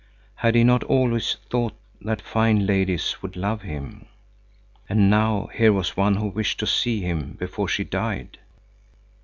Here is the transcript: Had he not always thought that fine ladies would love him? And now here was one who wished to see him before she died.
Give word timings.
Had 0.37 0.55
he 0.55 0.63
not 0.63 0.81
always 0.85 1.35
thought 1.51 1.75
that 2.01 2.23
fine 2.23 2.65
ladies 2.65 3.21
would 3.21 3.35
love 3.35 3.61
him? 3.61 4.07
And 4.89 5.11
now 5.11 5.51
here 5.53 5.71
was 5.73 5.95
one 5.95 6.15
who 6.15 6.29
wished 6.29 6.59
to 6.61 6.65
see 6.65 7.01
him 7.01 7.33
before 7.33 7.67
she 7.67 7.83
died. 7.83 8.39